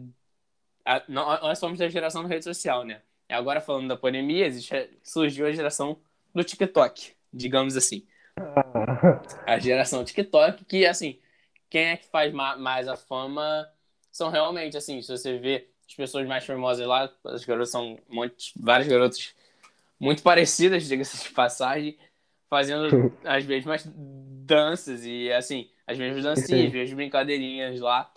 a- 0.84 1.04
nó- 1.08 1.40
nós 1.42 1.60
somos 1.60 1.80
da 1.80 1.88
geração 1.90 2.24
da 2.24 2.30
rede 2.30 2.44
social, 2.46 2.84
né? 2.84 3.02
Agora, 3.30 3.60
falando 3.60 3.88
da 3.88 3.98
pandemia, 3.98 4.46
existe, 4.46 4.74
surgiu 5.04 5.48
a 5.48 5.52
geração 5.52 6.00
do 6.34 6.44
TikTok, 6.44 7.14
digamos 7.34 7.76
assim 7.76 8.06
Ah, 8.38 9.22
a 9.48 9.58
geração 9.60 10.04
TikTok, 10.04 10.64
que, 10.66 10.86
assim, 10.86 11.20
quem 11.70 11.86
é 11.88 11.98
que 11.98 12.08
faz 12.08 12.34
ma- 12.34 12.58
mais 12.58 12.88
a 12.88 12.96
fama 12.96 13.68
são 14.12 14.30
realmente, 14.30 14.78
assim, 14.78 15.02
se 15.02 15.10
você 15.12 15.38
vê 15.38 15.68
as 15.88 15.94
pessoas 15.96 16.28
mais 16.28 16.46
famosas 16.46 16.86
lá, 16.88 17.12
as 17.26 17.44
garotas 17.46 17.70
são 17.72 18.00
muitos, 18.10 18.54
várias 18.58 18.88
garotas 18.88 19.36
muito 20.00 20.24
parecidas, 20.24 20.86
diga-se 20.88 21.24
de 21.24 21.32
passagem, 21.34 21.98
fazendo 22.50 23.00
as 23.24 23.46
mesmas 23.46 23.84
danças 23.96 25.06
e, 25.06 25.32
assim, 25.32 25.70
as 25.88 25.98
mesmas 25.98 26.24
dancinhas, 26.24 26.68
as 26.70 26.74
mesmas 26.74 26.94
brincadeirinhas 26.96 27.80
lá. 27.80 28.12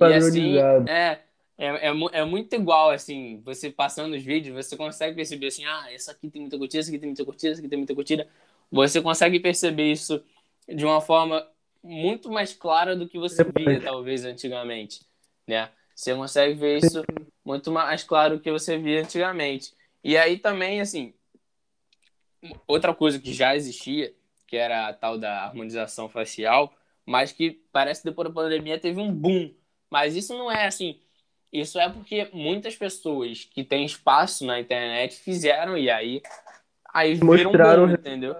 E 0.00 0.12
assim, 0.12 0.66
é, 0.86 1.20
é, 1.56 1.66
é, 1.88 1.88
é 2.12 2.24
muito 2.24 2.54
igual, 2.54 2.90
assim, 2.90 3.40
você 3.44 3.70
passando 3.70 4.14
os 4.14 4.22
vídeos, 4.22 4.54
você 4.54 4.76
consegue 4.76 5.16
perceber 5.16 5.48
assim, 5.48 5.64
ah, 5.64 5.92
essa 5.92 6.12
aqui 6.12 6.30
tem 6.30 6.42
muita 6.42 6.56
curtida, 6.58 6.80
essa 6.80 6.90
aqui 6.90 6.98
tem 6.98 7.08
muita 7.08 7.24
curtida, 7.24 7.52
essa 7.52 7.60
aqui 7.60 7.68
tem 7.68 7.78
muita 7.78 7.94
curtida. 7.94 8.28
Você 8.70 9.00
consegue 9.02 9.40
perceber 9.40 9.90
isso 9.90 10.22
de 10.68 10.84
uma 10.84 11.00
forma 11.00 11.46
muito 11.82 12.30
mais 12.30 12.52
clara 12.52 12.96
do 12.96 13.08
que 13.08 13.18
você 13.18 13.44
via, 13.44 13.80
talvez, 13.80 14.24
antigamente, 14.24 15.00
né? 15.46 15.70
Você 15.94 16.14
consegue 16.14 16.54
ver 16.54 16.78
isso 16.78 17.02
muito 17.44 17.72
mais 17.72 18.04
claro 18.04 18.36
do 18.36 18.42
que 18.42 18.50
você 18.50 18.78
via 18.78 19.00
antigamente. 19.00 19.74
E 20.04 20.16
aí 20.16 20.38
também, 20.38 20.80
assim, 20.80 21.12
outra 22.66 22.94
coisa 22.94 23.18
que 23.18 23.32
já 23.32 23.56
existia, 23.56 24.14
que 24.46 24.56
era 24.56 24.88
a 24.88 24.92
tal 24.92 25.18
da 25.18 25.44
harmonização 25.44 26.08
facial, 26.08 26.72
mas 27.04 27.32
que 27.32 27.62
parece 27.72 28.02
que 28.02 28.08
depois 28.08 28.28
da 28.28 28.34
pandemia 28.34 28.78
teve 28.78 29.00
um 29.00 29.12
boom. 29.12 29.52
Mas 29.90 30.14
isso 30.14 30.36
não 30.36 30.50
é 30.50 30.66
assim. 30.66 31.00
Isso 31.52 31.78
é 31.78 31.88
porque 31.88 32.28
muitas 32.32 32.76
pessoas 32.76 33.44
que 33.44 33.64
têm 33.64 33.84
espaço 33.84 34.44
na 34.44 34.60
internet 34.60 35.16
fizeram 35.16 35.76
e 35.76 35.90
aí 35.90 36.22
aí 36.92 37.14
viram 37.14 37.52
Mostraram 37.52 37.86
boom, 37.86 37.94
entendeu? 37.94 38.36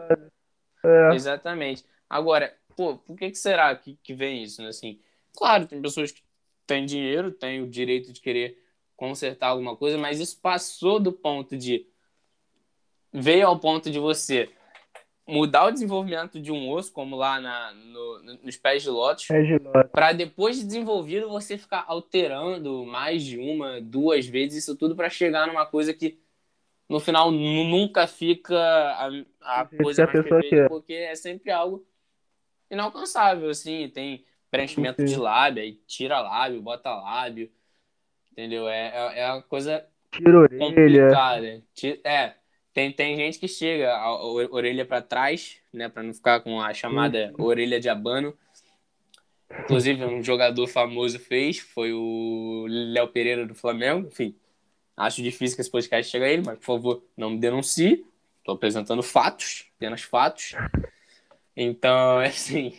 É, 0.84 1.14
Exatamente. 1.14 1.84
Agora, 2.08 2.54
pô, 2.78 2.96
por 2.98 3.16
que, 3.16 3.28
que 3.32 3.36
será 3.36 3.74
que, 3.74 3.98
que 4.04 4.14
vem 4.14 4.44
isso, 4.44 4.62
né? 4.62 4.68
Assim, 4.68 5.00
claro, 5.36 5.66
tem 5.66 5.82
pessoas 5.82 6.12
que 6.12 6.22
têm 6.64 6.86
dinheiro, 6.86 7.32
têm 7.32 7.60
o 7.60 7.66
direito 7.68 8.12
de 8.12 8.20
querer 8.20 8.56
consertar 8.96 9.48
alguma 9.48 9.74
coisa, 9.76 9.98
mas 9.98 10.20
isso 10.20 10.38
passou 10.40 11.00
do 11.00 11.12
ponto 11.12 11.56
de. 11.56 11.88
veio 13.12 13.48
ao 13.48 13.58
ponto 13.58 13.90
de 13.90 13.98
você 13.98 14.48
mudar 15.26 15.66
o 15.66 15.70
desenvolvimento 15.72 16.40
de 16.40 16.52
um 16.52 16.70
osso, 16.70 16.92
como 16.92 17.16
lá 17.16 17.40
na, 17.40 17.72
no- 17.74 18.22
no- 18.22 18.38
nos 18.44 18.56
pés 18.56 18.82
de 18.84 18.90
lótus, 18.90 19.26
para 19.90 20.12
depois 20.12 20.56
de 20.56 20.64
desenvolvido 20.64 21.28
você 21.28 21.58
ficar 21.58 21.84
alterando 21.88 22.86
mais 22.86 23.24
de 23.24 23.38
uma, 23.38 23.80
duas 23.80 24.24
vezes 24.26 24.62
isso 24.62 24.76
tudo 24.76 24.94
para 24.94 25.10
chegar 25.10 25.46
numa 25.48 25.66
coisa 25.66 25.92
que 25.92 26.18
no 26.88 27.00
final 27.00 27.30
nu- 27.32 27.64
nunca 27.64 28.06
fica 28.06 28.56
a, 28.56 29.08
a 29.60 29.64
coisa 29.66 30.02
mais 30.06 30.20
perfeita, 30.40 30.68
porque 30.68 30.92
é 30.94 31.14
sempre 31.16 31.50
algo 31.50 31.84
inalcançável, 32.70 33.50
assim, 33.50 33.88
tem 33.88 34.24
preenchimento 34.50 35.04
de 35.04 35.16
lábio, 35.16 35.62
aí 35.62 35.80
tira 35.86 36.20
lábio, 36.20 36.62
bota 36.62 36.94
lábio, 36.94 37.50
entendeu? 38.32 38.68
É, 38.68 38.88
é, 38.88 39.20
é 39.20 39.32
uma 39.32 39.42
coisa 39.42 39.86
Tira 40.10 40.38
orelha. 40.38 41.10
É, 42.04 42.34
tem, 42.72 42.92
tem 42.92 43.16
gente 43.16 43.38
que 43.38 43.48
chega 43.48 43.92
a, 43.92 44.04
a 44.04 44.24
orelha 44.24 44.84
para 44.84 45.02
trás, 45.02 45.58
né, 45.72 45.88
para 45.88 46.02
não 46.02 46.14
ficar 46.14 46.40
com 46.40 46.60
a 46.60 46.72
chamada 46.72 47.32
orelha 47.38 47.78
de 47.80 47.88
abano. 47.88 48.36
Inclusive, 49.60 50.04
um 50.04 50.22
jogador 50.22 50.66
famoso 50.66 51.18
fez, 51.18 51.58
foi 51.58 51.92
o 51.92 52.66
Léo 52.68 53.08
Pereira 53.08 53.46
do 53.46 53.54
Flamengo. 53.54 54.06
Enfim, 54.08 54.34
acho 54.96 55.22
difícil 55.22 55.56
que 55.56 55.62
esse 55.62 55.70
podcast 55.70 56.10
chegue 56.10 56.24
a 56.24 56.28
ele, 56.28 56.42
mas 56.44 56.58
por 56.58 56.64
favor, 56.64 57.04
não 57.16 57.30
me 57.30 57.38
denuncie. 57.38 58.04
Estou 58.38 58.54
apresentando 58.54 59.02
fatos, 59.02 59.66
apenas 59.76 60.02
fatos. 60.02 60.54
Então, 61.60 62.20
é 62.22 62.28
assim, 62.28 62.78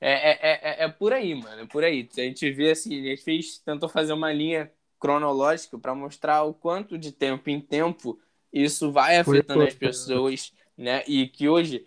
é, 0.00 0.30
é, 0.30 0.82
é, 0.82 0.84
é 0.84 0.88
por 0.88 1.12
aí, 1.12 1.34
mano, 1.36 1.62
é 1.62 1.66
por 1.66 1.84
aí. 1.84 2.08
A 2.18 2.20
gente 2.20 2.50
vê 2.50 2.72
assim, 2.72 3.00
a 3.00 3.10
gente 3.10 3.22
fez, 3.22 3.58
tentou 3.60 3.88
fazer 3.88 4.12
uma 4.12 4.32
linha 4.32 4.72
cronológica 4.98 5.78
para 5.78 5.94
mostrar 5.94 6.42
o 6.42 6.52
quanto 6.52 6.98
de 6.98 7.12
tempo 7.12 7.48
em 7.48 7.60
tempo 7.60 8.20
isso 8.52 8.90
vai 8.90 9.18
afetando 9.18 9.62
as 9.62 9.74
pessoas, 9.74 10.52
né? 10.76 11.02
E 11.06 11.28
que 11.28 11.48
hoje, 11.48 11.86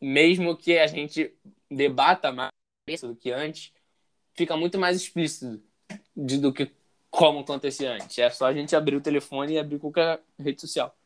mesmo 0.00 0.56
que 0.56 0.78
a 0.78 0.86
gente 0.86 1.34
debata 1.70 2.30
mais 2.30 2.52
do 3.00 3.16
que 3.16 3.32
antes, 3.32 3.72
fica 4.34 4.56
muito 4.56 4.78
mais 4.78 4.96
explícito 4.96 5.60
de, 6.14 6.38
do 6.38 6.52
que 6.52 6.70
como 7.10 7.40
acontecia 7.40 7.92
antes. 7.92 8.18
É 8.18 8.30
só 8.30 8.46
a 8.46 8.52
gente 8.52 8.76
abrir 8.76 8.96
o 8.96 9.00
telefone 9.00 9.54
e 9.54 9.58
abrir 9.58 9.78
qualquer 9.78 10.22
rede 10.38 10.60
social. 10.60 10.96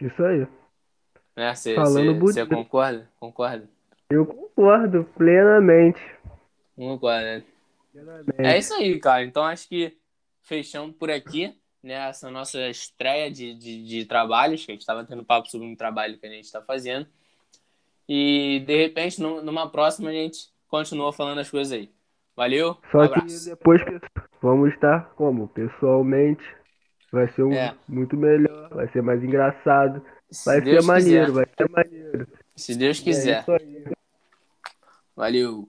Isso 0.00 0.22
aí. 0.24 0.46
Né? 1.36 1.54
Você 1.54 1.74
Falando 1.74 2.14
bonito. 2.14 2.46
concorda? 2.48 3.08
Concorda? 3.18 3.68
Eu 4.10 4.24
concordo 4.26 5.04
plenamente. 5.16 6.00
Concorda, 6.76 7.38
né? 7.38 7.44
Plenamente. 7.92 8.34
É 8.38 8.58
isso 8.58 8.74
aí, 8.74 8.98
cara. 9.00 9.24
Então 9.24 9.44
acho 9.44 9.68
que 9.68 9.96
fechamos 10.42 10.94
por 10.96 11.10
aqui, 11.10 11.56
né? 11.82 11.94
Essa 12.08 12.30
nossa 12.30 12.60
estreia 12.68 13.30
de, 13.30 13.54
de, 13.54 13.84
de 13.84 14.04
trabalhos, 14.04 14.64
que 14.64 14.70
a 14.72 14.74
gente 14.74 14.82
estava 14.82 15.04
tendo 15.04 15.24
papo 15.24 15.48
sobre 15.50 15.66
um 15.66 15.74
trabalho 15.76 16.18
que 16.18 16.26
a 16.26 16.30
gente 16.30 16.44
está 16.44 16.60
fazendo. 16.62 17.06
E 18.08 18.62
de 18.66 18.76
repente, 18.76 19.20
nu- 19.20 19.42
numa 19.42 19.68
próxima, 19.70 20.10
a 20.10 20.12
gente 20.12 20.48
continua 20.68 21.12
falando 21.12 21.38
as 21.40 21.50
coisas 21.50 21.72
aí. 21.72 21.90
Valeu, 22.36 22.70
um 22.72 22.90
Só 22.90 23.08
que 23.08 23.14
abraço. 23.20 23.48
depois 23.48 23.80
vamos 24.42 24.72
estar 24.74 25.10
como? 25.16 25.48
Pessoalmente. 25.48 26.44
Vai 27.12 27.28
ser 27.32 27.44
um, 27.44 27.52
É. 27.52 27.74
muito 27.88 28.16
melhor, 28.16 28.68
vai 28.70 28.88
ser 28.88 29.00
mais 29.00 29.22
engraçado, 29.22 30.04
Se 30.34 30.44
vai 30.46 30.60
Deus 30.60 30.84
ser 30.84 30.86
maneiro, 30.86 31.26
quiser. 31.26 31.32
vai 31.32 31.46
ser 31.56 31.70
maneiro. 31.70 32.28
Se 32.56 32.74
Deus 32.74 33.00
é 33.00 33.02
quiser. 33.02 33.44
aí. 33.48 33.84
Valeu. 35.14 35.68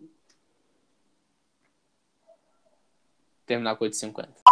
Terminar 3.46 3.76
com 3.76 3.86
8,50. 3.86 4.45